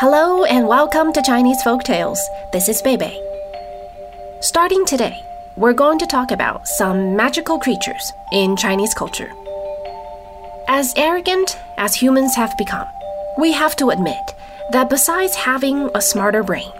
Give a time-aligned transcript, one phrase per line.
[0.00, 2.18] Hello and welcome to Chinese Folk Tales.
[2.54, 3.20] This is Bebe.
[4.40, 5.22] Starting today,
[5.58, 9.30] we're going to talk about some magical creatures in Chinese culture.
[10.68, 12.88] As arrogant as humans have become,
[13.36, 14.34] we have to admit
[14.72, 16.72] that besides having a smarter brain,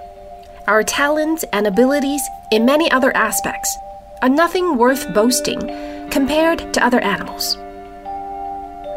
[0.67, 3.77] our talents and abilities in many other aspects
[4.23, 5.61] are nothing worth boasting
[6.09, 7.55] compared to other animals.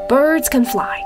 [0.08, 1.04] Birds can fly,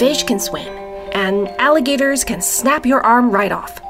[0.00, 0.85] fish can swim,
[1.16, 3.80] and alligators can snap your arm right off.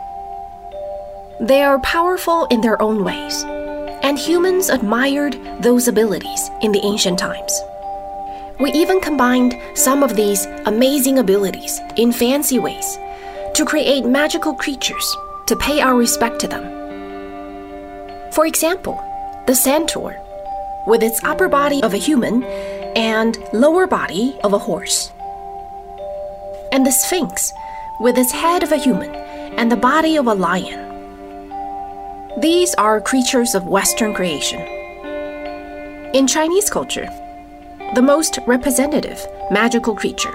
[1.41, 3.43] They are powerful in their own ways,
[4.03, 7.53] and humans admired those abilities in the ancient times.
[8.61, 12.97] We even combined some of these amazing abilities in fancy ways
[13.55, 15.17] to create magical creatures
[15.49, 16.63] to pay our respect to them.
[18.33, 19.03] For example,
[19.49, 20.17] the centaur,
[20.87, 22.45] with its upper body of a human
[22.95, 25.11] and lower body of a horse.
[26.77, 27.55] And the sphinx,
[28.01, 29.09] with its head of a human
[29.57, 30.79] and the body of a lion.
[32.39, 34.61] These are creatures of Western creation.
[36.13, 37.09] In Chinese culture,
[37.95, 40.35] the most representative magical creature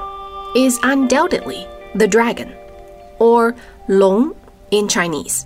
[0.56, 2.52] is undoubtedly the dragon,
[3.20, 3.54] or
[3.88, 4.36] long
[4.72, 5.46] in Chinese.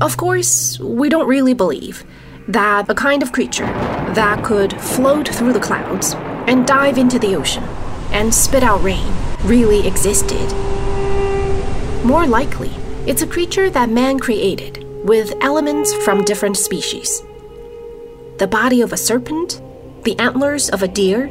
[0.00, 2.04] Of course, we don't really believe
[2.46, 3.66] that a kind of creature
[4.14, 6.14] that could float through the clouds
[6.46, 7.64] and dive into the ocean
[8.12, 9.12] and spit out rain
[9.44, 10.52] really existed.
[12.04, 12.70] More likely,
[13.06, 17.22] it's a creature that man created with elements from different species
[18.38, 19.60] the body of a serpent,
[20.04, 21.28] the antlers of a deer,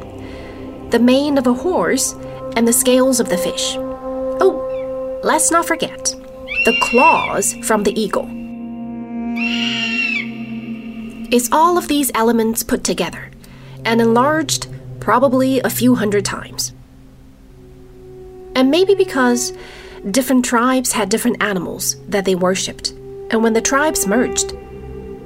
[0.90, 2.12] the mane of a horse,
[2.54, 3.74] and the scales of the fish.
[3.76, 6.14] Oh, let's not forget
[6.64, 8.28] the claws from the eagle.
[11.32, 13.30] It's all of these elements put together
[13.84, 14.68] an enlarged
[15.10, 16.72] probably a few hundred times.
[18.54, 19.52] And maybe because
[20.08, 22.90] different tribes had different animals that they worshipped,
[23.30, 24.54] and when the tribes merged,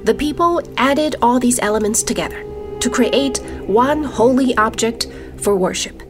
[0.03, 2.43] the people added all these elements together
[2.79, 3.37] to create
[3.67, 5.05] one holy object
[5.37, 6.01] for worship.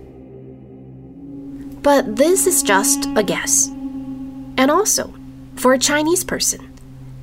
[1.81, 3.67] But this is just a guess.
[4.57, 5.13] And also,
[5.57, 6.61] for a Chinese person,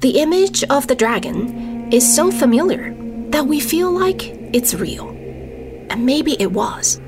[0.01, 2.95] the image of the dragon is so familiar
[3.31, 4.21] that we feel like
[4.53, 5.12] it's real.
[5.93, 7.01] And maybe it was.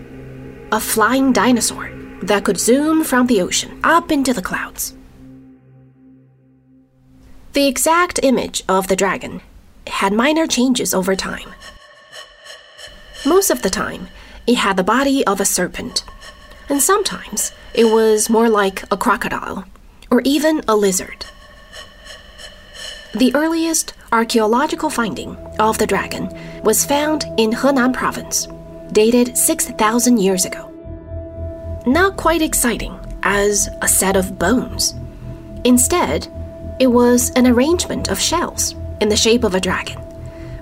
[0.70, 1.90] A flying dinosaur
[2.22, 4.94] that could zoom from the ocean up into the clouds.
[7.54, 9.40] The exact image of the dragon
[9.86, 11.48] had minor changes over time.
[13.24, 14.08] Most of the time,
[14.46, 16.04] it had the body of a serpent,
[16.68, 19.64] and sometimes it was more like a crocodile
[20.10, 21.24] or even a lizard.
[23.14, 26.28] The earliest archaeological finding of the dragon
[26.62, 28.46] was found in Henan province,
[28.92, 30.70] dated 6,000 years ago.
[31.86, 34.94] Not quite exciting as a set of bones.
[35.64, 36.28] Instead,
[36.78, 40.00] it was an arrangement of shells in the shape of a dragon,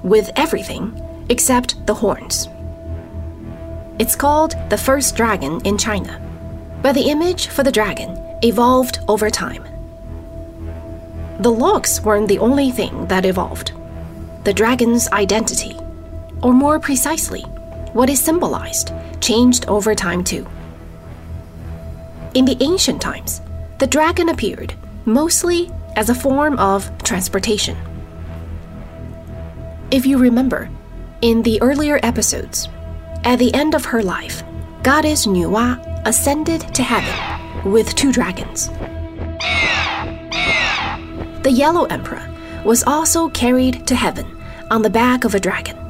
[0.02, 2.48] with everything except the horns.
[3.98, 6.20] It's called the first dragon in China,
[6.82, 9.64] but the image for the dragon evolved over time.
[11.40, 13.72] The looks weren't the only thing that evolved.
[14.44, 15.76] The dragon's identity,
[16.42, 17.44] or more precisely,
[17.92, 20.46] what is symbolized, changed over time too.
[22.34, 23.40] In the ancient times,
[23.78, 27.76] the dragon appeared mostly as a form of transportation.
[29.90, 30.70] If you remember,
[31.20, 32.68] in the earlier episodes,
[33.24, 34.42] at the end of her life,
[34.82, 38.68] goddess Nuwa ascended to heaven with two dragons.
[41.42, 42.28] The Yellow Emperor
[42.64, 44.26] was also carried to heaven
[44.70, 45.81] on the back of a dragon.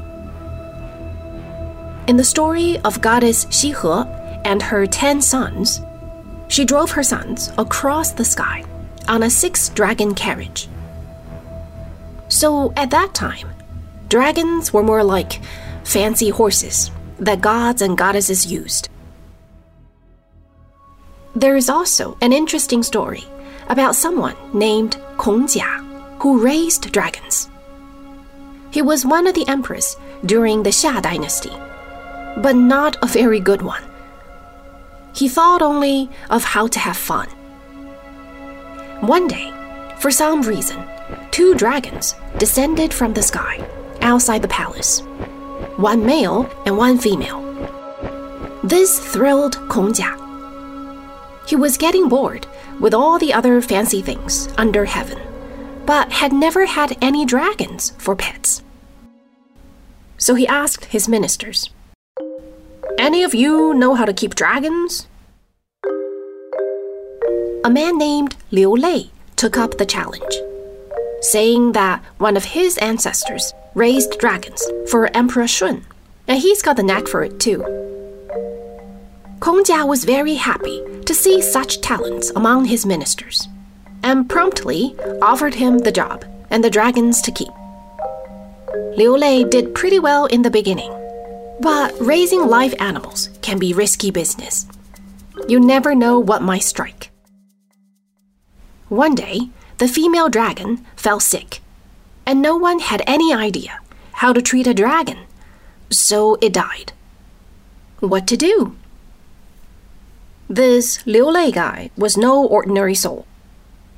[2.12, 5.80] In the story of goddess Xihe and her ten sons,
[6.48, 8.66] she drove her sons across the sky
[9.08, 10.68] on a six dragon carriage.
[12.28, 13.48] So at that time,
[14.10, 15.40] Dragons were more like
[15.84, 18.90] fancy horses that gods and goddesses used.
[21.34, 23.24] There is also an interesting story
[23.70, 27.48] about someone named Kong Jia who raised dragons.
[28.70, 31.52] He was one of the emperors during the Xia dynasty,
[32.38, 33.82] but not a very good one.
[35.14, 37.28] He thought only of how to have fun.
[39.00, 39.52] One day,
[39.98, 40.82] for some reason,
[41.30, 43.66] two dragons descended from the sky
[44.00, 45.02] outside the palace
[45.76, 47.40] one male and one female.
[48.62, 50.18] This thrilled Kong Jia.
[51.48, 52.46] He was getting bored
[52.78, 55.18] with all the other fancy things under heaven,
[55.86, 58.62] but had never had any dragons for pets.
[60.18, 61.70] So he asked his ministers
[63.02, 65.08] Any of you know how to keep dragons?
[67.64, 70.34] a man named Liu Lei took up the challenge,
[71.20, 75.84] saying that one of his ancestors raised dragons for Emperor Shun,
[76.26, 77.62] and he's got the knack for it too.
[79.40, 83.48] Kong Jia was very happy to see such talents among his ministers,
[84.02, 87.52] and promptly offered him the job and the dragons to keep.
[88.96, 90.92] Liu Lei did pretty well in the beginning,
[91.62, 94.66] but raising live animals can be risky business.
[95.46, 97.10] You never know what might strike.
[98.88, 99.48] One day,
[99.78, 101.60] the female dragon fell sick,
[102.26, 103.78] and no one had any idea
[104.14, 105.18] how to treat a dragon,
[105.88, 106.92] so it died.
[108.00, 108.76] What to do?
[110.48, 113.24] This Liu Lei guy was no ordinary soul.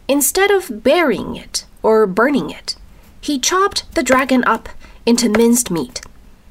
[0.07, 2.77] Instead of burying it or burning it,
[3.23, 4.69] he chopped the dragon up
[5.07, 6.03] into minced meat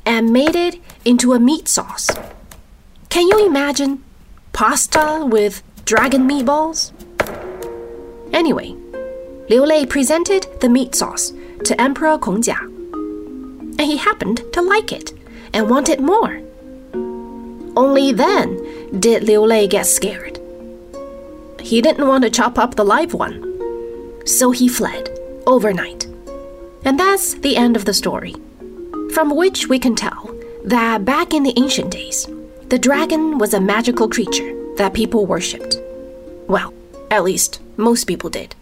[0.06, 2.10] and made it into a meat sauce.
[3.10, 4.04] Can you imagine
[4.52, 6.92] pasta with dragon meatballs?
[8.34, 8.76] Anyway,
[9.50, 11.34] Liu Lei presented the meat sauce
[11.64, 15.14] to Emperor Kongjia, and he happened to like it
[15.54, 16.42] and wanted more.
[17.76, 20.40] Only then did Liu Lei get scared.
[21.60, 23.42] He didn't want to chop up the live one,
[24.26, 25.10] so he fled
[25.46, 26.06] overnight.
[26.86, 28.36] And that's the end of the story,
[29.14, 32.28] from which we can tell that back in the ancient days,
[32.70, 35.78] the dragon was a magical creature that people worshipped.
[36.48, 36.74] Well,
[37.12, 38.56] at least, most people did.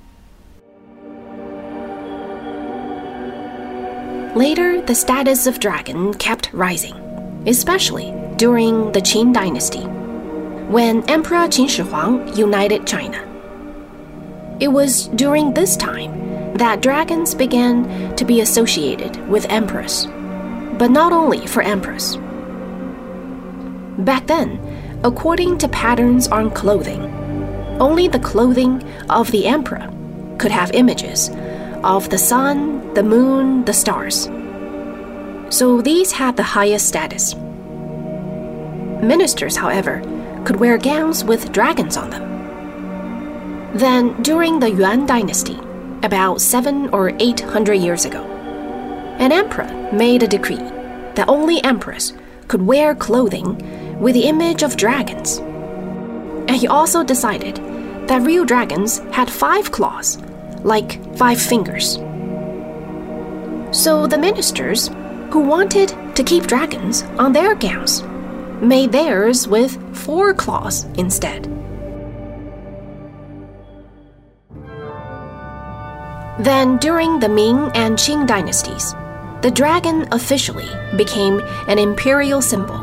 [4.35, 6.95] Later, the status of dragon kept rising,
[7.47, 9.85] especially during the Qin dynasty,
[10.67, 13.25] when Emperor Qin Shi Huang united China.
[14.59, 20.07] It was during this time that dragons began to be associated with emperors,
[20.81, 22.17] but not only for emperors.
[23.99, 24.59] Back then,
[25.03, 27.03] according to patterns on clothing,
[27.79, 29.87] only the clothing of the emperor
[30.39, 31.29] could have images
[31.83, 34.27] of the sun, the moon, the stars.
[35.55, 37.35] So these had the highest status.
[39.03, 40.01] Ministers, however,
[40.45, 42.25] could wear gowns with dragons on them.
[43.77, 45.59] Then, during the Yuan dynasty,
[46.01, 48.23] about seven or eight hundred years ago,
[49.19, 50.70] an emperor made a decree
[51.15, 52.13] that only emperors
[52.47, 55.37] could wear clothing with the image of dragons.
[55.37, 57.55] And he also decided
[58.07, 60.17] that real dragons had five claws,
[60.63, 61.93] like five fingers.
[63.71, 64.89] So the ministers,
[65.31, 68.03] who wanted to keep dragons on their gowns,
[68.61, 71.45] made theirs with four claws instead.
[76.39, 78.95] Then, during the Ming and Qing dynasties,
[79.41, 82.77] the dragon officially became an imperial symbol.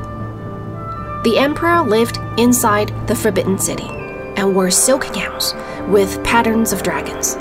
[1.22, 3.88] The emperor lived inside the Forbidden City
[4.36, 5.54] and wore silk gowns
[5.88, 7.34] with patterns of dragons.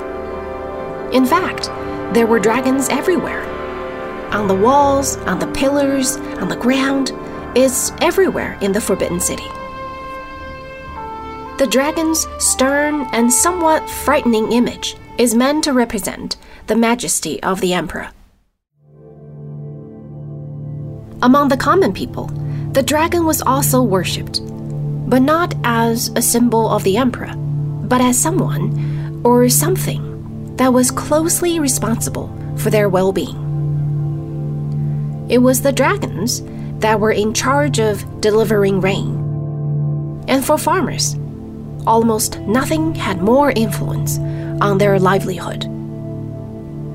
[1.14, 1.66] In fact,
[2.14, 3.44] there were dragons everywhere
[4.32, 7.12] on the walls, on the pillars, on the ground.
[7.56, 9.48] It's everywhere in the Forbidden City.
[11.58, 16.36] The dragon's stern and somewhat frightening image is meant to represent
[16.66, 18.10] the majesty of the emperor.
[21.22, 22.26] Among the common people,
[22.72, 24.40] the dragon was also worshipped
[25.08, 30.90] but not as a symbol of the emperor, but as someone or something that was
[30.90, 33.46] closely responsible for their well being.
[35.30, 36.42] It was the dragons
[36.80, 39.16] that were in charge of delivering rain.
[40.28, 41.16] And for farmers,
[41.86, 44.18] almost nothing had more influence
[44.60, 45.64] on their livelihood.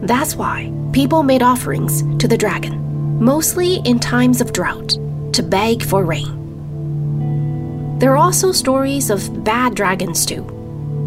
[0.07, 2.92] That's why people made offerings to the dragon,
[3.23, 4.97] mostly in times of drought,
[5.31, 6.39] to beg for rain.
[7.99, 10.43] There are also stories of bad dragons too,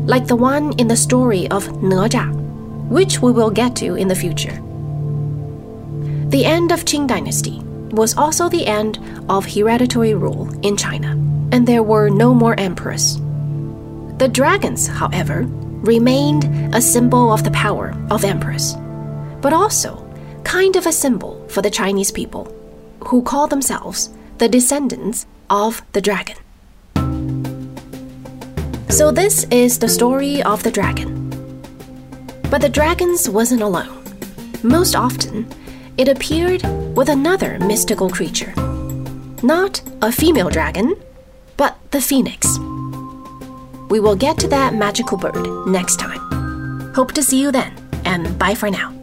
[0.06, 2.32] like the one in the story of Nezha,
[2.88, 4.62] which we will get to in the future.
[6.30, 11.10] The end of Qing dynasty was also the end of hereditary rule in China,
[11.52, 13.18] and there were no more emperors.
[14.16, 15.44] The dragons, however,
[15.84, 18.74] remained a symbol of the power of emperors,
[19.42, 20.02] but also
[20.44, 22.44] kind of a symbol for the Chinese people,
[23.06, 26.36] who call themselves the descendants of the dragon.
[28.90, 31.30] So, this is the story of the dragon.
[32.50, 34.04] But the dragons wasn't alone.
[34.62, 35.48] Most often,
[35.96, 36.62] it appeared
[36.94, 38.52] with another mystical creature.
[39.42, 40.94] Not a female dragon,
[41.56, 42.58] but the phoenix.
[43.88, 46.20] We will get to that magical bird next time.
[46.92, 47.72] Hope to see you then,
[48.04, 48.95] and bye for now.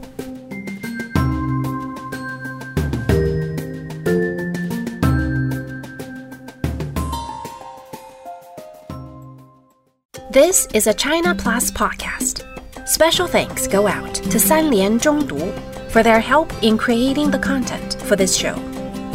[10.34, 12.42] This is a China Plus podcast.
[12.88, 15.54] Special thanks go out to Sanlian Zhongdu
[15.92, 18.56] for their help in creating the content for this show.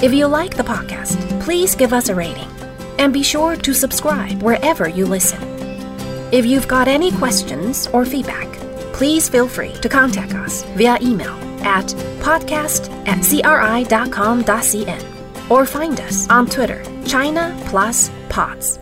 [0.00, 2.48] If you like the podcast, please give us a rating
[3.00, 5.42] and be sure to subscribe wherever you listen.
[6.30, 8.46] If you've got any questions or feedback,
[8.92, 11.34] please feel free to contact us via email
[11.66, 11.86] at
[12.22, 13.90] podcast at cri.com.cn
[15.50, 18.78] or find us on Twitter, China Plus Pods.